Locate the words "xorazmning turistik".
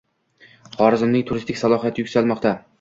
0.77-1.63